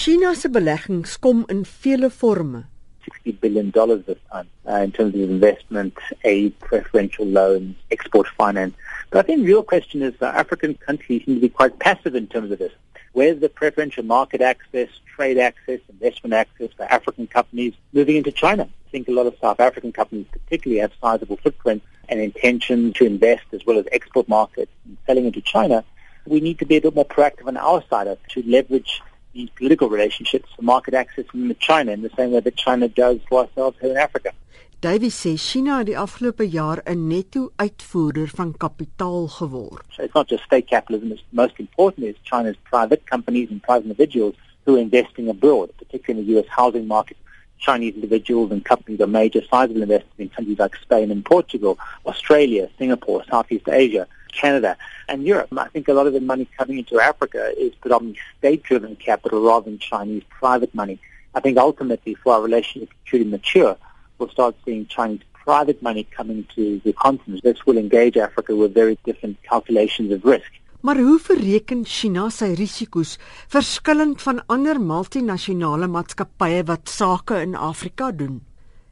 China 0.00 0.34
se 0.34 0.48
beleggings 0.48 1.18
kom 1.20 1.44
in 1.50 1.62
vele 1.62 2.08
forme. 2.08 2.64
60 3.04 3.32
billion 3.32 3.68
dollars 3.68 4.02
this 4.06 4.16
time 4.32 4.48
uh, 4.66 4.76
in 4.76 4.92
terms 4.92 5.14
of 5.14 5.20
investment, 5.20 5.92
aid, 6.24 6.58
preferential 6.58 7.26
loans, 7.26 7.76
export 7.90 8.26
finance. 8.28 8.74
But 9.10 9.18
I 9.18 9.22
think 9.26 9.40
the 9.40 9.48
real 9.48 9.62
question 9.62 10.00
is 10.00 10.14
that 10.20 10.34
African 10.34 10.72
countries 10.76 11.26
seem 11.26 11.34
to 11.34 11.40
be 11.42 11.50
quite 11.50 11.78
passive 11.78 12.14
in 12.14 12.28
terms 12.28 12.50
of 12.50 12.58
this. 12.58 12.72
Where's 13.12 13.40
the 13.40 13.50
preferential 13.50 14.02
market 14.02 14.40
access, 14.40 14.88
trade 15.14 15.36
access, 15.36 15.80
investment 15.90 16.32
access 16.32 16.70
for 16.74 16.84
African 16.84 17.26
companies 17.26 17.74
moving 17.92 18.16
into 18.16 18.32
China? 18.32 18.70
I 18.86 18.90
think 18.90 19.06
a 19.06 19.12
lot 19.12 19.26
of 19.26 19.36
South 19.38 19.60
African 19.60 19.92
companies 19.92 20.28
particularly 20.32 20.80
have 20.80 20.92
sizable 20.98 21.36
footprints 21.36 21.84
and 22.08 22.20
intention 22.20 22.94
to 22.94 23.04
invest 23.04 23.44
as 23.52 23.66
well 23.66 23.78
as 23.78 23.84
export 23.92 24.30
markets 24.30 24.72
and 24.86 24.96
selling 25.06 25.26
into 25.26 25.42
China. 25.42 25.84
We 26.24 26.40
need 26.40 26.58
to 26.60 26.64
be 26.64 26.78
a 26.78 26.80
bit 26.80 26.94
more 26.94 27.04
proactive 27.04 27.48
on 27.48 27.58
our 27.58 27.84
side 27.90 28.16
to 28.30 28.42
leverage 28.46 29.02
these 29.32 29.50
political 29.50 29.88
relationships 29.88 30.48
for 30.54 30.62
market 30.62 30.94
access 30.94 31.24
in 31.34 31.54
China 31.58 31.92
in 31.92 32.02
the 32.02 32.10
same 32.16 32.32
way 32.32 32.40
that 32.40 32.56
China 32.56 32.88
does 32.88 33.18
for 33.28 33.40
ourselves 33.42 33.76
here 33.80 33.90
in 33.90 33.96
Africa. 33.96 34.32
Davy 34.80 35.10
sê 35.10 35.34
China 35.36 35.74
het 35.78 35.86
die 35.90 35.98
afgelope 35.98 36.46
jaar 36.48 36.80
'n 36.84 37.06
netto 37.06 37.52
uitvoerder 37.56 38.28
van 38.28 38.56
kapitaal 38.56 39.28
geword. 39.28 39.84
So 39.90 40.02
it's 40.02 40.14
not 40.14 40.28
just 40.28 40.42
state 40.42 40.66
capitalism, 40.66 41.12
it's 41.12 41.24
most 41.30 41.58
important 41.58 42.06
is 42.06 42.16
China's 42.22 42.56
private 42.62 43.02
companies 43.04 43.50
and 43.50 43.60
private 43.60 43.84
individuals 43.84 44.34
who 44.64 44.76
are 44.76 44.80
investing 44.80 45.28
abroad, 45.28 45.68
particularly 45.76 46.20
in 46.20 46.26
the 46.26 46.40
US 46.40 46.48
housing 46.48 46.86
market. 46.86 47.16
Chinese 47.58 47.94
individuals 47.94 48.50
and 48.52 48.64
companies 48.64 49.00
are 49.00 49.06
major 49.06 49.42
sizable 49.50 49.82
investors 49.82 50.18
in 50.18 50.30
countries 50.30 50.58
like 50.58 50.74
Spain 50.76 51.10
and 51.10 51.24
Portugal, 51.24 51.78
Australia, 52.06 52.68
Singapore, 52.78 53.22
Southeast 53.30 53.68
Asia. 53.68 54.06
Canada 54.32 54.76
and 55.08 55.24
Europe. 55.24 55.48
I 55.56 55.68
think 55.68 55.88
a 55.88 55.92
lot 55.92 56.06
of 56.06 56.12
the 56.12 56.20
money 56.20 56.46
coming 56.58 56.78
into 56.78 57.00
Africa 57.00 57.52
is 57.56 57.74
predominantly 57.74 58.20
state-driven 58.38 58.96
capital 58.96 59.42
rather 59.42 59.64
than 59.70 59.78
Chinese 59.78 60.22
private 60.28 60.74
money. 60.74 60.98
I 61.34 61.40
think 61.40 61.58
ultimately 61.58 62.14
for 62.14 62.34
our 62.34 62.42
relationship 62.42 62.90
to 63.10 63.24
mature, 63.24 63.76
we'll 64.18 64.30
start 64.30 64.54
seeing 64.64 64.86
Chinese 64.86 65.22
private 65.44 65.80
money 65.82 66.04
coming 66.16 66.46
to 66.54 66.80
the 66.84 66.92
continent. 66.92 67.42
This 67.42 67.64
will 67.66 67.78
engage 67.78 68.16
Africa 68.16 68.54
with 68.54 68.74
very 68.74 68.98
different 69.04 69.36
calculations 69.42 70.12
of 70.12 70.24
risk. 70.24 70.50
Maar 70.80 70.96
hoe 70.96 71.18
verreken 71.20 71.84
China 71.84 72.30
sy 72.32 72.54
risiko's 72.56 73.18
verskillend 73.52 74.22
van 74.22 74.40
ander 74.46 74.80
multinasjonale 74.80 75.86
maatskappye 75.86 76.62
wat 76.64 76.88
sake 76.88 77.42
in 77.44 77.54
Afrika 77.54 78.12
doen? 78.12 78.49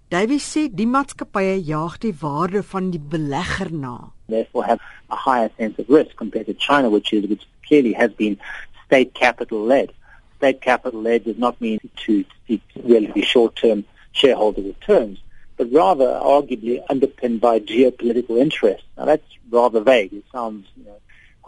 Davies 0.09 0.45
sê 0.55 0.63
die 0.73 0.87
maatskappye 0.89 1.59
jaag 1.69 1.99
die 2.01 2.15
waarde 2.23 2.63
van 2.65 2.87
die 2.95 3.01
belegger 3.13 3.69
na 3.71 3.97
therefore 4.29 4.65
have 4.65 4.81
a 5.11 5.17
higher 5.17 5.51
sense 5.59 5.79
of 5.79 5.89
risk 5.89 6.17
compared 6.17 6.47
to 6.47 6.55
China, 6.55 6.89
which 6.89 7.13
is 7.13 7.29
which 7.29 7.47
clearly 7.67 7.93
has 7.93 8.11
been 8.13 8.39
state 8.87 9.13
capital 9.15 9.65
led. 9.65 9.93
State 10.37 10.61
capital 10.61 11.03
led 11.03 11.25
does 11.25 11.39
not 11.39 11.61
mean 11.61 11.79
to 12.07 12.25
seek 12.47 12.63
really 12.85 13.23
short-term 13.23 13.85
shareholder 14.13 14.63
returns, 14.63 15.19
but 15.57 15.73
rather 15.73 16.07
arguably 16.07 16.83
underpinned 16.89 17.41
by 17.41 17.59
geopolitical 17.59 18.39
interests. 18.39 18.87
Now 18.97 19.07
that's 19.07 19.31
rather 19.51 19.81
vague. 19.81 20.13
It 20.13 20.25
sounds 20.33 20.67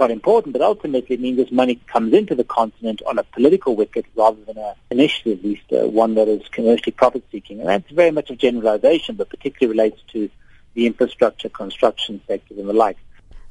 quite 0.01 0.11
important, 0.11 0.55
but 0.55 0.62
ultimately 0.62 1.15
it 1.17 1.20
means 1.20 1.37
this 1.37 1.53
money 1.62 1.75
comes 1.95 2.15
into 2.15 2.34
the 2.34 2.48
continent 2.59 3.03
on 3.11 3.19
a 3.19 3.25
political 3.37 3.73
wicket 3.77 4.07
rather 4.17 4.42
than 4.48 4.57
a, 4.57 4.70
initially 4.91 5.33
at 5.34 5.42
least 5.45 5.67
uh, 5.73 5.87
one 6.03 6.15
that 6.15 6.27
is 6.27 6.42
commercially 6.57 6.95
profit-seeking. 7.03 7.61
And 7.61 7.69
that's 7.69 7.91
very 8.03 8.11
much 8.19 8.31
a 8.31 8.37
generalization, 8.47 9.17
but 9.17 9.29
particularly 9.29 9.77
relates 9.77 10.01
to 10.15 10.31
the 10.75 10.87
infrastructure 10.87 11.51
construction 11.51 12.23
sector 12.27 12.55
and 12.59 12.67
the 12.67 12.73
like. 12.73 12.97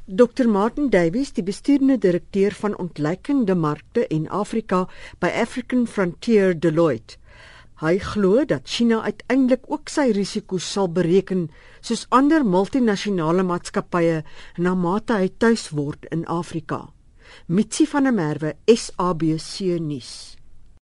Dr 0.08 0.48
Martin 0.48 0.90
Davies, 0.90 1.34
die 1.38 1.44
bestuurende 1.44 2.00
direkteur 2.02 2.52
van 2.52 2.74
ontleikende 2.78 3.56
markte 3.56 4.08
in 4.08 4.26
Afrika 4.30 4.88
by 5.20 5.30
African 5.46 5.86
Frontier 5.88 6.60
Deloitte. 6.60 7.20
Hy 7.80 7.96
glo 8.04 8.44
dat 8.44 8.68
China 8.68 9.02
uiteindelik 9.08 9.64
ook 9.72 9.88
sy 9.88 10.10
risiko's 10.12 10.66
sal 10.68 10.90
bereken 10.92 11.46
soos 11.80 12.08
ander 12.12 12.44
multinasjonale 12.44 13.46
maatskappye 13.48 14.18
na 14.58 14.74
mate 14.76 15.16
hy 15.16 15.30
tuis 15.40 15.70
word 15.72 16.04
in 16.12 16.26
Afrika. 16.28 16.90
Mitsi 17.48 17.88
van 17.88 18.10
der 18.10 18.14
Merwe, 18.14 18.52
SABC 18.68 19.80
nuus. 19.80 20.39